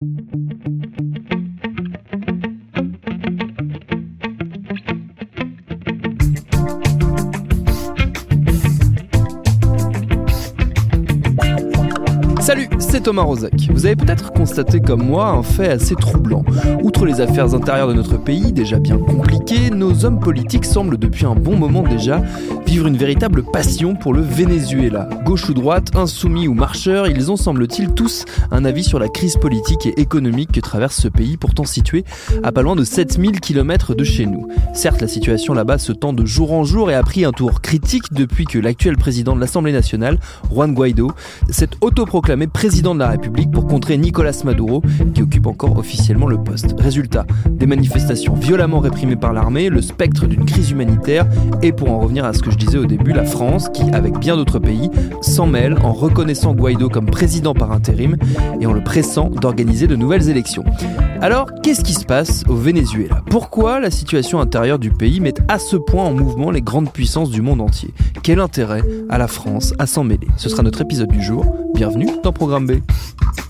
[0.00, 1.37] Thank you.
[13.00, 13.70] Thomas Rozek.
[13.72, 16.44] Vous avez peut-être constaté comme moi un fait assez troublant.
[16.82, 21.26] Outre les affaires intérieures de notre pays, déjà bien compliquées, nos hommes politiques semblent depuis
[21.26, 22.22] un bon moment déjà
[22.66, 25.08] vivre une véritable passion pour le Venezuela.
[25.24, 29.36] Gauche ou droite, insoumis ou marcheurs, ils ont semble-t-il tous un avis sur la crise
[29.36, 32.04] politique et économique que traverse ce pays, pourtant situé
[32.42, 34.48] à pas loin de 7000 km de chez nous.
[34.74, 37.62] Certes, la situation là-bas se tend de jour en jour et a pris un tour
[37.62, 40.18] critique depuis que l'actuel président de l'Assemblée nationale,
[40.52, 41.10] Juan Guaido,
[41.48, 44.82] s'est autoproclamé président de la République pour contrer Nicolas Maduro,
[45.14, 46.74] qui occupe encore officiellement le poste.
[46.78, 51.26] Résultat, des manifestations violemment réprimées par l'armée, le spectre d'une crise humanitaire,
[51.62, 54.18] et pour en revenir à ce que je disais au début, la France, qui, avec
[54.18, 58.16] bien d'autres pays, s'en mêle en reconnaissant Guaido comme président par intérim
[58.60, 60.64] et en le pressant d'organiser de nouvelles élections.
[61.20, 63.22] Alors, qu'est-ce qui se passe au Venezuela?
[63.28, 67.30] Pourquoi la situation intérieure du pays met à ce point en mouvement les grandes puissances
[67.30, 67.92] du monde entier?
[68.22, 70.28] Quel intérêt a la France à s'en mêler?
[70.36, 71.44] Ce sera notre épisode du jour.
[71.74, 72.77] Bienvenue dans Programme B.
[72.80, 73.47] Pour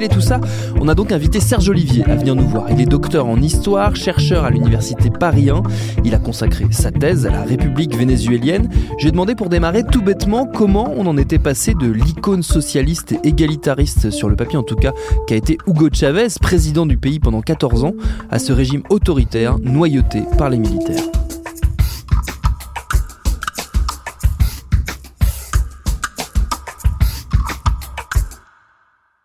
[0.00, 0.40] démêler tout ça,
[0.80, 2.70] on a donc invité Serge Olivier à venir nous voir.
[2.70, 5.62] Il est docteur en histoire, chercheur à l'université Paris 1.
[6.04, 8.70] Il a consacré sa thèse à la République vénézuélienne.
[8.98, 13.28] J'ai demandé pour démarrer tout bêtement comment on en était passé de l'icône socialiste et
[13.28, 14.92] égalitariste, sur le papier en tout cas,
[15.26, 17.92] qui a été Hugo Chavez, président du pays pendant 14 ans,
[18.30, 21.19] à ce régime autoritaire noyauté par les militaires.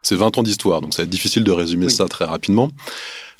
[0.05, 2.69] C'est 20 ans d'histoire, donc ça va être difficile de résumer ça très rapidement.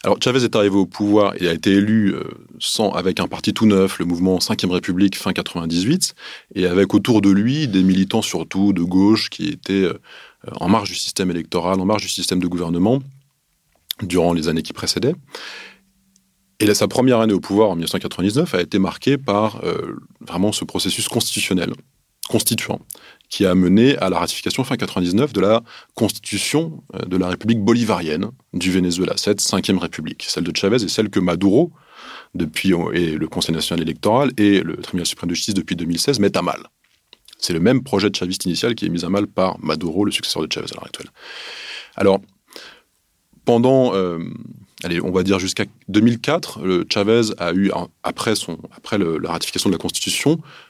[0.03, 2.23] Alors Chavez est arrivé au pouvoir et a été élu euh,
[2.57, 6.15] sans, avec un parti tout neuf, le mouvement 5e République fin 98,
[6.55, 9.93] et avec autour de lui des militants surtout de gauche qui étaient euh,
[10.59, 12.99] en marge du système électoral, en marge du système de gouvernement
[14.01, 15.15] durant les années qui précédaient.
[16.59, 20.51] Et là, sa première année au pouvoir en 1999 a été marquée par euh, vraiment
[20.51, 21.73] ce processus constitutionnel,
[22.27, 22.79] constituant,
[23.35, 25.61] qui a mené à la ratification fin 99 de la
[25.93, 30.87] constitution euh, de la République bolivarienne du Venezuela, cette cinquième République, celle de Chavez et
[30.87, 31.73] celle que Maduro,
[32.33, 36.37] depuis et le Conseil national électoral et le Tribunal suprême de justice depuis 2016 mettent
[36.37, 36.61] à mal.
[37.37, 40.11] C'est le même projet de chaviste initial qui est mis à mal par Maduro, le
[40.11, 41.09] successeur de Chavez à l'heure actuelle.
[41.97, 42.21] Alors,
[43.43, 44.19] pendant, euh,
[44.85, 47.69] allez, on va dire jusqu'à 2004, le Chavez a eu,
[48.01, 50.64] après, son, après la ratification de la Constitution, euh,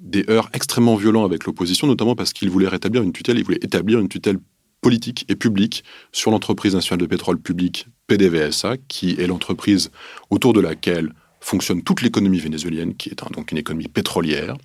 [0.00, 3.60] des heurts extrêmement violents avec l'opposition, notamment parce qu'il voulait rétablir une tutelle, il voulait
[3.62, 4.38] établir une tutelle
[4.80, 9.90] politique et publique sur l'entreprise nationale de pétrole public PDVSA, qui est l'entreprise
[10.30, 14.56] autour de laquelle fonctionne toute l'économie vénézuélienne, qui est donc une économie pétrolière.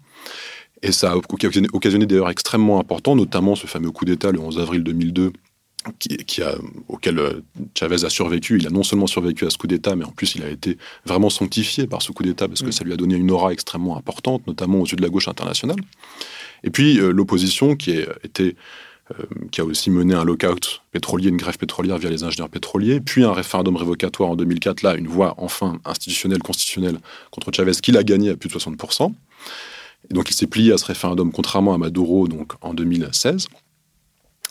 [0.81, 4.39] Et ça a occasionné, occasionné des heurts extrêmement importants, notamment ce fameux coup d'État le
[4.39, 5.31] 11 avril 2002
[5.99, 6.55] qui, a,
[6.87, 7.41] auquel euh,
[7.77, 8.57] Chavez a survécu.
[8.57, 10.77] Il a non seulement survécu à ce coup d'État, mais en plus il a été
[11.05, 13.97] vraiment sanctifié par ce coup d'État parce que ça lui a donné une aura extrêmement
[13.97, 15.79] importante, notamment aux yeux de la gauche internationale.
[16.63, 18.55] Et puis euh, l'opposition qui, est, était,
[19.11, 22.99] euh, qui a aussi mené un lockout pétrolier, une grève pétrolière via les ingénieurs pétroliers,
[22.99, 26.99] puis un référendum révocatoire en 2004, là une voie enfin institutionnelle, constitutionnelle
[27.31, 29.13] contre Chavez qu'il a gagné à plus de 60%.
[30.09, 33.47] Et donc il s'est plié à ce référendum, contrairement à Maduro donc, en 2016.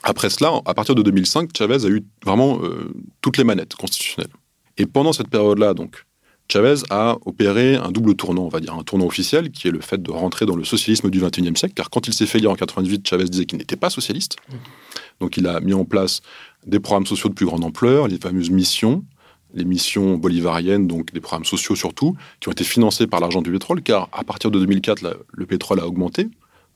[0.05, 2.93] Après cela, à partir de 2005, Chavez a eu vraiment euh,
[3.23, 4.33] toutes les manettes constitutionnelles.
[4.77, 6.05] Et pendant cette période-là, donc,
[6.53, 9.81] Chavez a opéré un double tournant, on va dire, un tournant officiel, qui est le
[9.81, 12.51] fait de rentrer dans le socialisme du XXIe siècle, car quand il s'est fait lire
[12.51, 14.37] en 98, Chavez disait qu'il n'était pas socialiste.
[15.21, 16.21] Donc il a mis en place
[16.67, 19.05] des programmes sociaux de plus grande ampleur, les fameuses missions,
[19.55, 23.51] les missions bolivariennes, donc des programmes sociaux surtout, qui ont été financés par l'argent du
[23.51, 26.29] pétrole, car à partir de 2004, le pétrole a augmenté,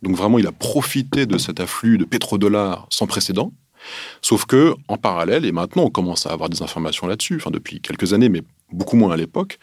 [0.03, 3.53] donc vraiment, il a profité de cet afflux de pétrodollars sans précédent.
[4.23, 7.81] Sauf que, en parallèle, et maintenant on commence à avoir des informations là-dessus, enfin depuis
[7.81, 8.43] quelques années, mais
[8.73, 9.59] beaucoup moins à l'époque,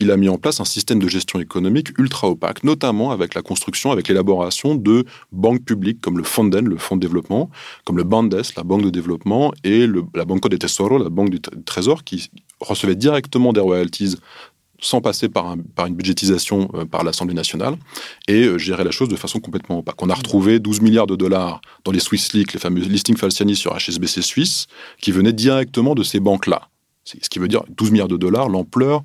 [0.00, 3.42] il a mis en place un système de gestion économique ultra opaque, notamment avec la
[3.42, 7.50] construction, avec l'élaboration de banques publiques comme le Fonden, le Fonds de développement,
[7.84, 11.40] comme le Bandes, la banque de développement, et la Banco de Tesoro, la banque du
[11.40, 12.30] Trésor, qui
[12.60, 14.16] recevait directement des royalties
[14.80, 15.56] sans passer par,
[15.86, 17.76] une budgétisation euh, par l'Assemblée nationale,
[18.28, 20.00] et euh, gérer la chose de façon complètement opaque.
[20.02, 23.56] On a retrouvé 12 milliards de dollars dans les Swiss Leaks, les fameux listings falciani
[23.56, 24.66] sur HSBC Suisse,
[25.00, 26.68] qui venaient directement de ces banques-là.
[27.04, 29.02] Ce qui veut dire 12 milliards de dollars, l'ampleur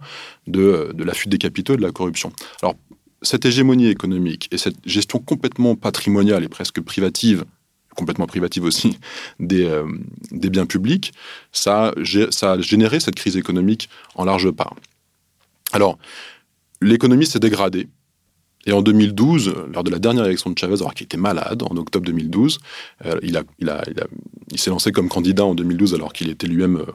[0.47, 2.31] de, la fuite des capitaux et de la corruption.
[2.61, 2.75] Alors,
[3.21, 7.45] cette hégémonie économique et cette gestion complètement patrimoniale et presque privative
[7.95, 8.99] complètement privative aussi
[9.39, 9.87] des, euh,
[10.31, 11.13] des biens publics,
[11.53, 11.93] ça,
[12.29, 14.75] ça a généré cette crise économique en large part.
[15.75, 15.97] Alors,
[16.79, 17.89] l'économie s'est dégradée.
[18.65, 21.75] Et en 2012, lors de la dernière élection de Chavez, alors qu'il était malade, en
[21.75, 22.59] octobre 2012,
[23.03, 23.83] euh, il, a, il, a,
[24.51, 26.85] il, s'est lancé comme candidat en 2012 alors qu'il était lui-même euh,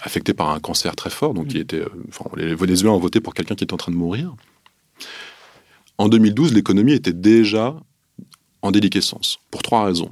[0.00, 1.32] affecté par un cancer très fort.
[1.32, 3.96] Donc, il était, enfin, les Vénézuéliens ont voté pour quelqu'un qui était en train de
[3.96, 4.34] mourir.
[5.96, 7.76] En 2012, l'économie était déjà
[8.62, 10.10] en déliquescence, pour trois raisons.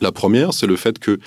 [0.00, 1.18] La première, c'est le fait que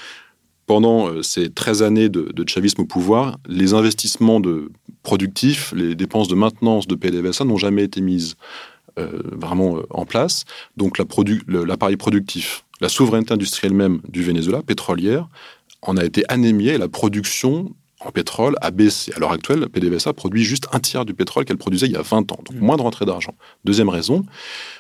[0.68, 4.70] pendant euh, ces 13 années de, chavisme au pouvoir, les investissements de
[5.02, 8.36] productifs, les dépenses de maintenance de PDVSA n'ont jamais été mises
[9.00, 10.46] euh, vraiment euh, en place.
[10.76, 11.00] Donc
[11.48, 15.30] l'appareil productif, la souveraineté industrielle même du Venezuela, pétrolière,
[15.82, 19.12] en a été anémiée la production en pétrole a baissé.
[19.16, 22.02] À l'heure actuelle, PDVSA produit juste un tiers du pétrole qu'elle produisait il y a
[22.02, 22.60] 20 ans, donc mmh.
[22.60, 23.34] moins de rentrée d'argent.
[23.66, 24.26] Deuxième raison,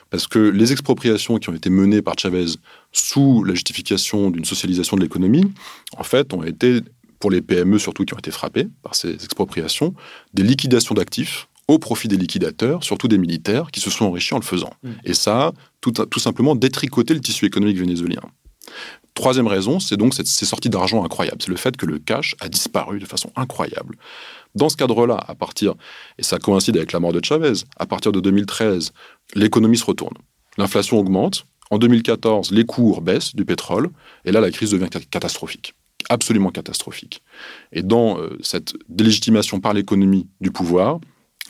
[0.10, 2.46] parce que les expropriations qui ont été menées par Chavez
[2.92, 5.52] sous la justification d'une socialisation de l'économie,
[5.98, 6.82] en fait, ont été,
[7.20, 9.96] pour les PME surtout qui ont été frappées par ces expropriations,
[10.34, 14.38] des liquidations d'actifs au profit des liquidateurs, surtout des militaires, qui se sont enrichis en
[14.38, 14.72] le faisant.
[14.84, 14.90] Mmh.
[15.04, 18.22] Et ça, tout, tout simplement détricoté le tissu économique vénézuélien.
[19.18, 21.42] Troisième raison, c'est donc ces sorties d'argent incroyables.
[21.42, 23.98] C'est le fait que le cash a disparu de façon incroyable.
[24.54, 25.74] Dans ce cadre-là, à partir,
[26.20, 28.94] et ça coïncide avec la mort de Chavez, à partir de 2013,
[29.34, 30.14] l'économie se retourne.
[30.60, 31.48] L'inflation augmente.
[31.72, 33.90] En 2014, les cours baissent du pétrole.
[34.24, 35.74] Et là, la crise devient catastrophique.
[36.10, 37.24] Absolument catastrophique.
[37.72, 41.00] Et dans euh, cette délégitimation par l'économie du pouvoir,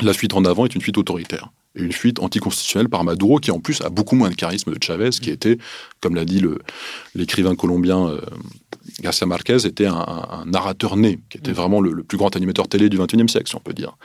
[0.01, 3.59] la fuite en avant est une fuite autoritaire une fuite anticonstitutionnelle par Maduro, qui en
[3.59, 5.57] plus a beaucoup moins de charisme de Chavez, qui était,
[6.01, 6.44] comme l'a dit
[7.15, 8.21] l'écrivain colombien euh,
[9.01, 12.97] Garcia Marquez, était un, narrateur né, qui était vraiment le, plus grand animateur télé du
[12.97, 13.97] XXIe siècle, si on peut dire.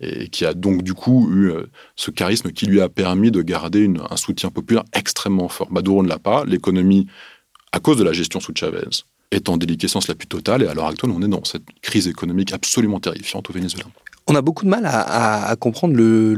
[0.00, 3.42] Et qui a donc du coup eu euh, ce charisme qui lui a permis de
[3.42, 5.70] garder un soutien populaire extrêmement fort.
[5.70, 6.44] Maduro ne l'a pas.
[6.46, 7.06] L'économie,
[7.72, 8.88] à cause de la gestion sous Chavez,
[9.30, 10.62] est en déliquescence la plus totale.
[10.62, 13.86] Et à l'heure actuelle, on est dans cette crise économique absolument terrifiante au Venezuela
[14.30, 16.34] on a beaucoup de mal à, comprendre, le,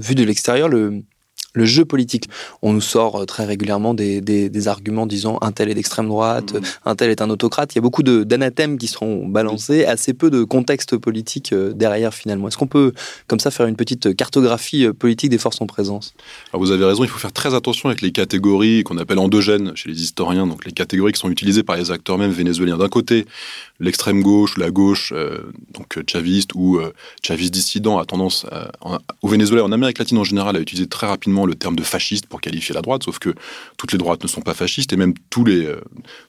[0.00, 1.04] vu de l'extérieur, le,
[1.54, 2.28] le jeu politique.
[2.62, 4.22] On nous sort euh, très régulièrement des,
[4.66, 6.60] arguments disant un tel est d'extrême droite, mmh.
[6.86, 7.74] un tel est un autocrate.
[7.74, 12.14] Il y a beaucoup d'anathèmes qui seront balancés, assez peu de contexte politique euh, derrière
[12.14, 12.48] finalement.
[12.48, 12.92] Est-ce qu'on peut
[13.26, 16.14] comme ça faire une petite cartographie euh, politique des forces en présence?
[16.52, 19.88] Vous avez raison, il faut faire très attention avec les catégories qu'on appelle endogènes chez
[19.88, 22.78] les historiens, donc les catégories qui sont utilisées par les acteurs même vénézuéliens.
[22.78, 23.26] D'un côté,
[23.80, 25.12] l'extrême gauche ou la gauche,
[25.72, 26.80] donc chaviste ou
[27.22, 28.46] chaviste dissident, a tendance,
[29.22, 32.26] au Venezuela, en Amérique latine en général, à utiliser très rapidement le terme de fasciste
[32.26, 33.34] pour qualifier la droite, sauf que
[33.76, 35.80] toutes les droites ne sont pas fascistes et même tous les, euh,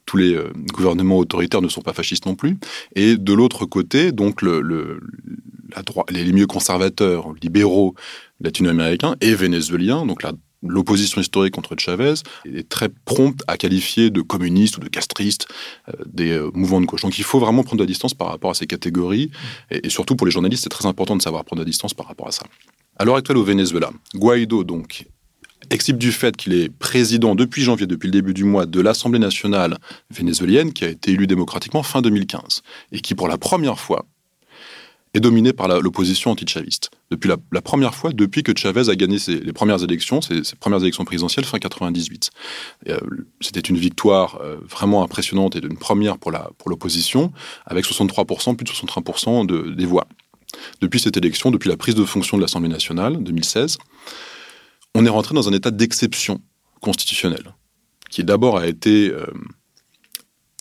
[0.06, 2.58] tous les euh, gouvernements autoritaires ne sont pas fascistes non plus.
[2.96, 7.96] Et de l'autre côté, donc les mieux conservateurs, libéraux
[8.42, 10.22] latino-américains et vénézuéliens, donc
[10.62, 12.14] l'opposition historique contre Chavez
[12.46, 15.48] est très prompte à qualifier de communiste ou de castriste
[15.90, 17.02] euh, des mouvements de gauche.
[17.02, 19.32] Donc il faut vraiment prendre de la distance par rapport à ces catégories.
[19.72, 22.08] et surtout pour les journalistes, c'est très important de savoir prendre de la distance par
[22.08, 22.46] rapport à ça.
[22.98, 25.08] À l'heure actuelle au Venezuela, Guaido, donc,
[25.72, 29.20] excipe du fait qu'il est président depuis janvier, depuis le début du mois, de l'Assemblée
[29.20, 29.78] nationale
[30.12, 34.06] vénézuélienne, qui a été élue démocratiquement fin 2015, et qui, pour la première fois,
[35.16, 36.90] est dominée par l'opposition anti-chaviste.
[37.12, 40.82] Depuis la, première fois, depuis que Chavez a gagné ses, les premières élections, ses, premières
[40.82, 42.32] élections présidentielles fin 98.
[42.90, 43.00] Euh,
[43.40, 46.32] c'était une victoire euh, vraiment impressionnante et une première pour
[46.66, 50.08] l'opposition, pour avec 63%, plus de 63% de, des voix
[50.82, 53.78] depuis cette élection, depuis la prise de fonction de l'Assemblée nationale, 2016,
[54.96, 56.42] on est rentré dans un état d'exception
[56.82, 57.56] constitutionnelle,
[58.10, 59.26] qui d'abord a été euh,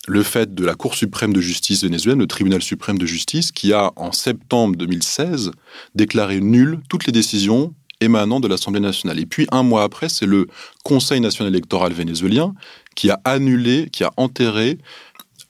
[0.09, 3.73] le fait de la Cour suprême de justice vénézuélienne, le tribunal suprême de justice, qui
[3.73, 5.53] a, en septembre 2016,
[5.95, 9.21] déclaré nulles toutes les décisions émanant de l'Assemblée nationale.
[9.21, 10.49] Et puis, un mois après, c'est le
[10.83, 12.55] Conseil national électoral vénézuélien
[12.97, 14.79] qui a annulé, qui a enterré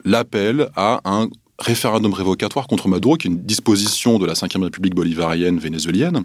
[0.05, 1.29] l'appel à un
[1.59, 6.23] référendum révocatoire contre Maduro, qui est une disposition de la Ve République bolivarienne vénézuélienne.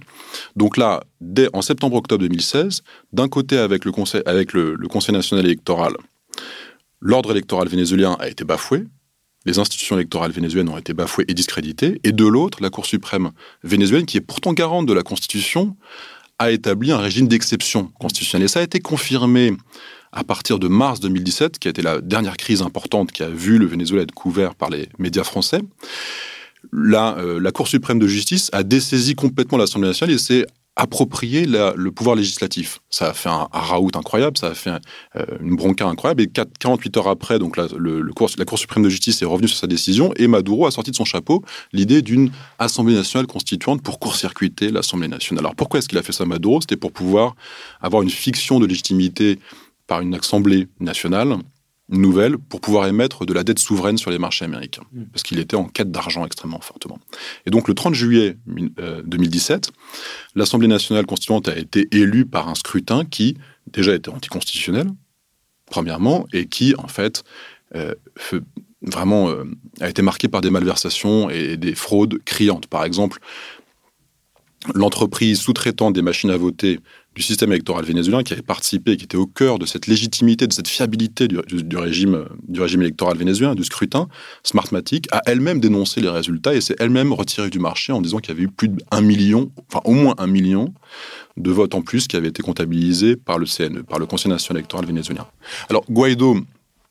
[0.57, 2.83] Donc là, dès, en septembre-octobre 2016,
[3.13, 5.93] d'un côté avec, le Conseil, avec le, Conseil national électoral,
[7.01, 8.85] l'ordre électoral vénézuélien a été bafoué,
[9.45, 13.31] les institutions électorales vénézuéliennes ont été bafouées et discréditées, et de l'autre, la Cour suprême
[13.63, 15.77] vénézuélienne, qui est pourtant garante de la Constitution,
[16.39, 18.47] a établi un régime d'exception constitutionnelle.
[18.47, 19.53] Et ça a été confirmé
[20.13, 23.59] à partir de mars 2017, qui a été la dernière crise importante qui a vu
[23.59, 25.61] le Venezuela être couvert par les médias français,
[26.73, 30.45] la, la Cour suprême de justice a dessaisi complètement l'Assemblée nationale et s'est
[30.79, 32.79] approprier le pouvoir législatif.
[32.89, 34.71] Ça a fait un, raout incroyable, ça a fait
[35.17, 36.23] euh, une bronca incroyable.
[36.23, 37.67] Et 48 heures après, donc la
[38.15, 41.05] Cour suprême de justice est revenue sur sa décision et Maduro a sorti de son
[41.05, 45.45] chapeau l'idée d'une Assemblée nationale constituante pour court-circuiter l'Assemblée nationale.
[45.45, 46.61] Alors pourquoi est-ce qu'il a fait ça Maduro?
[46.61, 47.35] C'était pour pouvoir
[47.81, 49.41] avoir une fiction de légitimité
[49.89, 51.39] par une Assemblée nationale
[51.89, 55.05] nouvelle pour pouvoir émettre de la dette souveraine sur les marchés américains, mm.
[55.07, 57.01] parce qu'il était en quête d'argent extrêmement fortement.
[57.47, 59.71] Et donc le 30 juillet 2017, euh,
[60.37, 63.37] l'Assemblée nationale constituante a été élue par un scrutin qui
[63.73, 64.89] déjà était anticonstitutionnel,
[65.67, 67.25] premièrement, et qui en fait
[67.75, 67.95] euh,
[68.83, 69.45] vraiment euh,
[69.81, 72.67] a été marqué par des malversations et des fraudes criantes.
[72.67, 73.19] Par exemple,
[74.75, 76.81] l'entreprise sous-traitant des machines à voter
[77.19, 80.53] du système électoral vénézuélien qui avait participé, qui était au cœur de cette légitimité, de
[80.53, 81.37] cette fiabilité du,
[81.77, 84.07] régime, du régime électoral vénézuélien, du scrutin,
[84.45, 88.33] Smartmatic a elle-même dénoncé les résultats et s'est elle-même retirée du marché en disant qu'il
[88.33, 90.73] y avait eu plus d'un million, enfin au moins un million
[91.37, 94.61] de votes en plus qui avaient été comptabilisés par le CNE, par le Conseil national
[94.61, 95.27] électoral vénézuélien.
[95.71, 96.37] Alors Guaido,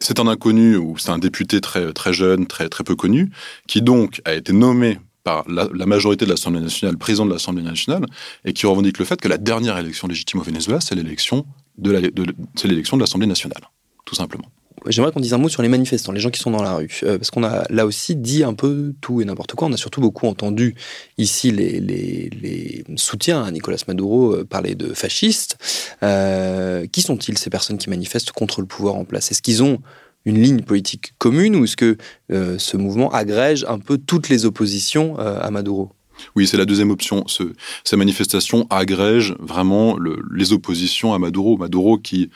[0.02, 3.32] c'est un inconnu ou c'est un député très, très jeune, très, très peu connu,
[3.66, 8.06] qui donc a été nommé par la, majorité de l'Assemblée nationale, président de l'Assemblée nationale,
[8.46, 11.46] et qui revendique le fait que la dernière élection légitime au Venezuela, c'est l'élection
[11.78, 13.64] de l'Assemblée nationale,
[14.06, 14.50] tout simplement.
[14.86, 17.02] J'aimerais qu'on dise un mot sur les manifestants, les gens qui sont dans la rue.
[17.04, 19.68] Euh, parce qu'on a là aussi dit un peu tout et n'importe quoi.
[19.68, 20.76] On a surtout beaucoup entendu
[21.18, 25.58] ici les, les, soutiens à Nicolas Maduro euh, parler de fascistes.
[26.04, 29.30] Euh, qui sont-ils ces personnes qui manifestent contre le pouvoir en place?
[29.32, 29.82] Est-ce qu'ils ont
[30.28, 31.98] une ligne politique commune ou est-ce que
[32.32, 35.94] euh, ce mouvement agrège un peu toutes les oppositions euh, à Maduro?
[36.36, 37.24] Oui, c'est la deuxième option.
[37.28, 37.44] Ce,
[37.84, 39.98] ces manifestations agrègent vraiment
[40.36, 41.58] les oppositions à Maduro.
[41.58, 42.30] Maduro qui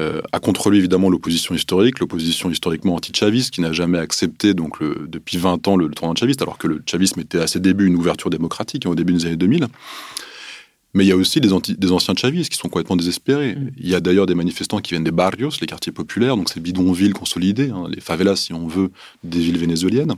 [0.00, 4.78] euh, a contre lui évidemment l'opposition historique, l'opposition historiquement anti-chaviste, qui n'a jamais accepté donc
[4.82, 7.86] depuis 20 ans le, le tournant chaviste, alors que le chavisme était à ses débuts
[7.86, 9.66] une ouverture démocratique, hein, au début des années 2000.
[10.96, 13.54] Mais il y a aussi des, des anciens chavistes qui sont complètement désespérés.
[13.54, 13.70] Mm.
[13.76, 16.58] Il y a d'ailleurs des manifestants qui viennent des barrios, les quartiers populaires, donc ces
[16.58, 18.90] bidonvilles consolidées, hein, les favelas, si on veut,
[19.22, 20.14] des villes vénézuéliennes,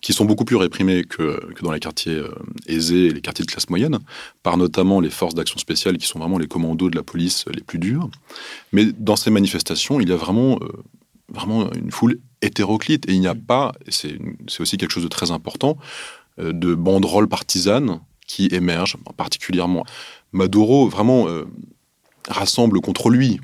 [0.00, 2.28] qui sont beaucoup plus réprimés que, que dans les quartiers euh,
[2.68, 3.98] aisés et les quartiers de classe moyenne,
[4.44, 7.62] par notamment les forces d'action spéciale qui sont vraiment les commandos de la police les
[7.62, 8.08] plus durs.
[8.70, 10.68] Mais dans ces manifestations, il y a vraiment, euh,
[11.28, 13.40] vraiment une foule hétéroclite et il n'y a mm.
[13.40, 14.16] pas, c'est
[14.60, 15.76] aussi quelque chose de très important,
[16.38, 19.84] euh, de banderoles partisanes qui émergent, particulièrement.
[20.32, 21.44] Maduro vraiment euh,
[22.28, 23.40] rassemble contre lui.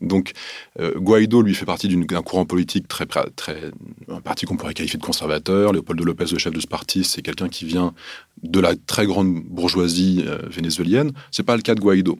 [0.00, 0.32] Donc
[0.80, 3.70] euh, Guaido, lui, fait partie d'un courant politique très, très...
[4.08, 5.72] un parti qu'on pourrait qualifier de conservateur.
[5.72, 7.94] Léopoldo Lopez, le chef de ce parti, c'est quelqu'un qui vient
[8.42, 11.12] de la très grande bourgeoisie euh, vénézuélienne.
[11.30, 12.18] C'est pas le cas de Guaido.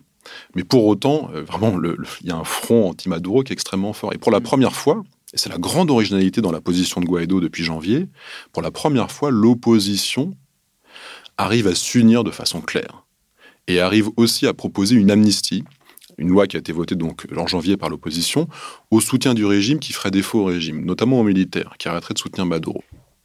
[0.54, 1.76] Mais pour autant, vraiment,
[2.20, 4.12] il y a un front anti-Maduro qui est extrêmement fort.
[4.12, 7.40] Et pour la première fois, et c'est la grande originalité dans la position de Guaido
[7.40, 8.06] depuis janvier,
[8.52, 10.34] pour la première fois, l'opposition
[11.42, 13.04] arrive à s'unir de façon claire
[13.68, 15.64] et arrive aussi à proposer une amnistie,
[16.18, 18.48] une loi qui a été votée donc en janvier par l'opposition,
[18.90, 22.18] au soutien du régime qui ferait défaut au régime, notamment aux militaires, qui arrêteraient de
[22.18, 22.82] soutenir Maduro.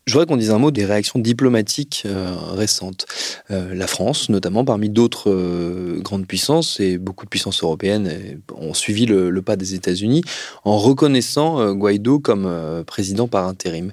[0.08, 3.06] Je voudrais qu'on dise un mot des réactions diplomatiques euh, récentes.
[3.52, 8.74] Euh, la France, notamment, parmi d'autres euh, grandes puissances, et beaucoup de puissances européennes ont
[8.74, 10.24] suivi le, pas des États-Unis
[10.64, 12.50] en reconnaissant Guaido comme
[12.86, 13.92] président par intérim.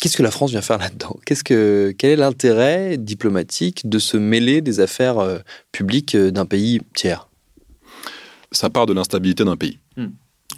[0.00, 1.18] Qu'est-ce que la France vient faire là-dedans?
[1.26, 5.38] Qu'est-ce que quel est l'intérêt diplomatique de se mêler des affaires euh,
[5.72, 7.28] publiques euh, d'un pays tiers?
[8.50, 9.78] Ça part de l'instabilité d'un pays.
[9.98, 10.08] Hmm.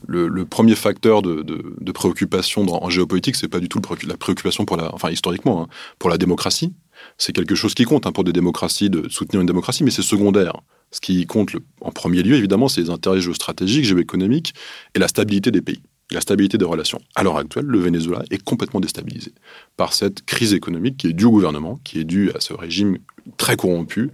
[0.06, 4.92] Le, premier facteur de, préoccupation en géopolitique, c'est pas du tout la préoccupation pour la,
[4.94, 5.68] enfin historiquement, hein,
[5.98, 6.72] pour la démocratie.
[7.18, 10.02] C'est quelque chose qui compte hein, pour des démocraties de soutenir une démocratie, mais c'est
[10.02, 10.60] secondaire.
[10.92, 14.54] Ce qui compte en premier lieu, évidemment, c'est les intérêts géostratégiques, géoéconomiques
[14.94, 17.00] et la stabilité des pays la stabilité des relations.
[17.14, 19.32] À l'heure actuelle, le Venezuela est complètement déstabilisé
[19.76, 22.98] par cette crise économique qui est due au gouvernement, qui est due à ce régime
[23.36, 24.10] très corrompu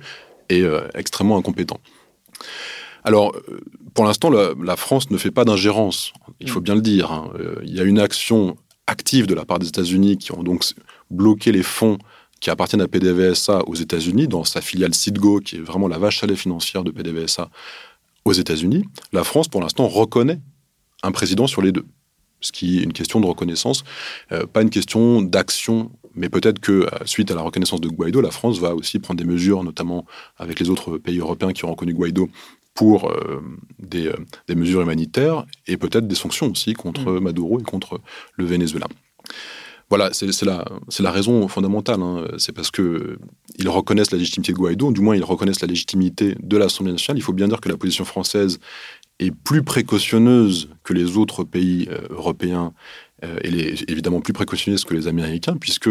[0.48, 1.80] et euh, extrêmement incompétent.
[3.04, 3.60] Alors, euh,
[3.94, 6.64] pour l'instant, la, France ne fait pas d'ingérence, il faut mm.
[6.64, 7.12] bien le dire.
[7.12, 7.30] Hein.
[7.38, 10.64] Euh, il y a une action active de la part des États-Unis qui ont donc
[11.10, 11.98] bloqué les fonds
[12.40, 16.22] qui appartiennent à PDVSA aux États-Unis, dans sa filiale Citgo, qui est vraiment la vache
[16.22, 17.50] à lait financière de PDVSA
[18.24, 18.84] aux États-Unis.
[19.12, 20.40] La France, pour l'instant, reconnaît
[21.02, 21.86] un président sur les deux.
[22.40, 23.82] Ce qui est une question de reconnaissance,
[24.30, 28.20] euh, pas une question d'action, mais peut-être que euh, suite à la reconnaissance de Guaido,
[28.20, 31.70] la France va aussi prendre des mesures, notamment avec les autres pays européens qui ont
[31.70, 32.28] reconnu Guaido,
[32.74, 33.42] pour euh,
[33.80, 34.12] des,
[34.54, 37.18] mesures humanitaires et peut-être des sanctions aussi contre mm.
[37.18, 38.00] Maduro et contre
[38.36, 38.86] le Venezuela.
[39.90, 40.64] Voilà, c'est la,
[41.00, 42.00] la, raison fondamentale.
[42.02, 42.28] Hein.
[42.36, 46.56] C'est parce qu'ils reconnaissent la légitimité de Guaido, du moins ils reconnaissent la légitimité de
[46.56, 47.18] l'Assemblée nationale.
[47.18, 48.60] Il faut bien dire que la position française
[49.18, 52.72] est plus précautionneuse que les autres pays euh, européens
[53.24, 55.90] euh, est évidemment plus précautionniste que les Américains, puisque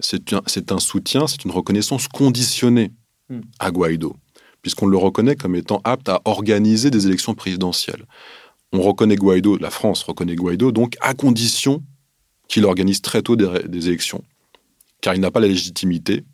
[0.00, 2.90] c'est un, un, soutien, c'est une reconnaissance conditionnée
[3.28, 3.40] hmm.
[3.60, 4.16] à Guaido,
[4.60, 8.04] puisqu'on le reconnaît comme étant apte à organiser des élections présidentielles.
[8.72, 11.82] On reconnaît Guaido, la France reconnaît Guaido, donc à condition
[12.48, 14.24] qu'il organise très tôt des, des élections,
[15.00, 16.24] car il n'a pas la légitimité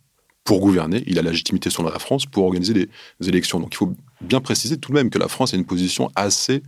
[0.45, 2.89] pour gouverner, il a la légitimité sur la France pour organiser des
[3.29, 3.61] élections.
[3.61, 6.63] Donc il faut bien préciser tout de même que la France a une position assez,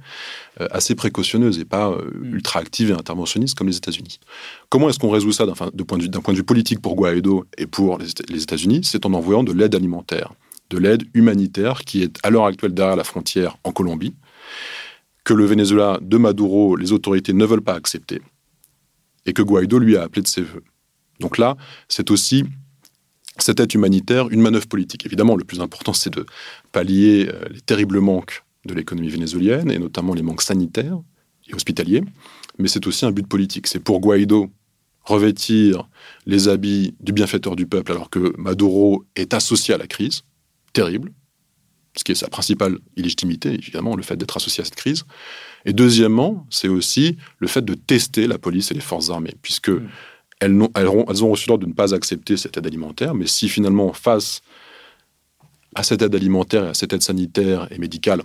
[0.60, 2.34] euh, assez précautionneuse et pas euh, mm.
[2.34, 4.20] ultra active et interventionniste comme les États-Unis.
[4.68, 7.44] Comment est-ce qu'on résout ça d'un point, de vue, point de vue politique pour Guaido
[7.58, 8.82] et pour les, États-Unis?
[8.84, 10.32] C'est en envoyant de l'aide alimentaire,
[10.70, 14.14] de l'aide humanitaire qui est à l'heure actuelle derrière la frontière en Colombie,
[15.24, 18.20] que le Venezuela de Maduro, les autorités ne veulent pas accepter,
[19.24, 20.64] et que Guaido lui a appelé de ses voeux.
[21.20, 21.56] Donc là,
[21.88, 22.44] c'est aussi
[23.38, 25.06] cette aide humanitaire une manœuvre politique.
[25.06, 26.26] Évidemment, le plus important, c'est de
[26.70, 31.00] pallier euh, les terribles manques de l'économie vénézuélienne, et notamment les manques sanitaires
[31.48, 32.02] et hospitaliers,
[32.58, 33.66] mais c'est aussi un but politique.
[33.66, 34.50] C'est pour Guaido
[35.04, 35.88] revêtir
[36.26, 40.22] les habits du bienfaiteur du peuple alors que Maduro est associé à la crise,
[40.72, 41.10] terrible,
[41.96, 45.04] ce qui est sa principale illégitimité, évidemment, le fait d'être associé à cette crise.
[45.64, 49.70] Et deuxièmement, c'est aussi le fait de tester la police et les forces armées, puisque
[49.70, 49.88] mm
[50.42, 53.92] elles, ont, elles, reçu l'ordre de ne pas accepter cette aide alimentaire, mais si finalement,
[53.92, 54.40] face
[55.76, 58.22] à cette aide alimentaire et à cette aide sanitaire et médicale,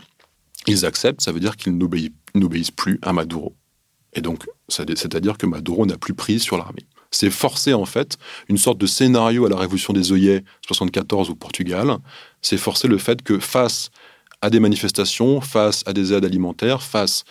[0.65, 3.55] ils acceptent, ça veut dire qu'ils n'obéissent plus à Maduro.
[4.13, 6.87] Et donc, c'est-à-dire que Maduro n'a plus prise sur l'armée.
[7.11, 8.17] C'est forcer, en fait,
[8.49, 11.97] une sorte de scénario à la révolution des œillets 74 au Portugal.
[12.41, 13.91] C'est forcer le fait que face
[14.41, 17.23] à des manifestations, face à des aides alimentaires, face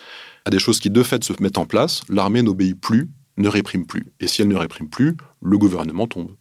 [0.45, 3.85] à des choses qui de fait se mettent en place, l'armée n'obéit plus ne réprime
[3.85, 4.07] plus.
[4.19, 6.35] Et si elle ne réprime plus, le gouvernement tombe.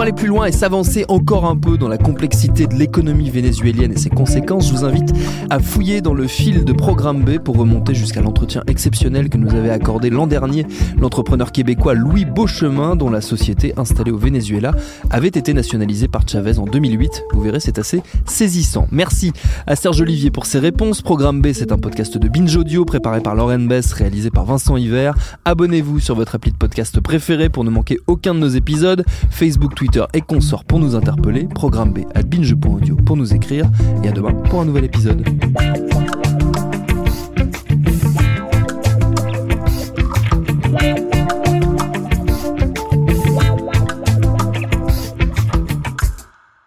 [0.00, 3.98] Aller plus loin et s'avancer encore un peu dans la complexité de l'économie vénézuélienne et
[3.98, 5.12] ses conséquences, je vous invite
[5.50, 9.54] à fouiller dans le fil de Programme B pour remonter jusqu'à l'entretien exceptionnel que nous
[9.54, 10.66] avait accordé l'an dernier
[10.98, 14.72] l'entrepreneur québécois Louis Beauchemin, dont la société installée au Venezuela
[15.10, 17.24] avait été nationalisée par Chavez en 2008.
[17.32, 18.86] Vous verrez, c'est assez saisissant.
[18.90, 19.32] Merci
[19.66, 21.02] à Serge Olivier pour ses réponses.
[21.02, 24.78] Programme B, c'est un podcast de Binge Audio préparé par Lauren Bess, réalisé par Vincent
[24.78, 25.14] Hiver.
[25.44, 29.04] Abonnez-vous sur votre appli de podcast préféré pour ne manquer aucun de nos épisodes.
[29.30, 33.68] Facebook, Twitter, et consorts pour nous interpeller, programme B à binge.audio pour nous écrire,
[34.04, 35.24] et à demain pour un nouvel épisode.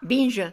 [0.02, 0.52] Binge.